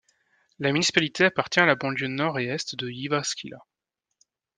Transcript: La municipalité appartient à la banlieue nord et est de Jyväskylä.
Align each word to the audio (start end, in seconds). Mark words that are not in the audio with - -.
La 0.57 0.71
municipalité 0.71 1.25
appartient 1.25 1.59
à 1.59 1.67
la 1.67 1.75
banlieue 1.75 2.07
nord 2.07 2.39
et 2.39 2.47
est 2.47 2.73
de 2.75 2.89
Jyväskylä. 2.89 3.59